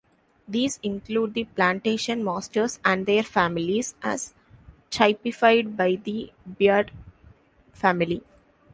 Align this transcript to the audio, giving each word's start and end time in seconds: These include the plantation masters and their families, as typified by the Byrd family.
These 0.47 0.79
include 0.81 1.35
the 1.35 1.43
plantation 1.43 2.23
masters 2.23 2.79
and 2.83 3.05
their 3.05 3.21
families, 3.21 3.93
as 4.01 4.33
typified 4.89 5.77
by 5.77 5.93
the 5.97 6.33
Byrd 6.57 6.89
family. 7.71 8.23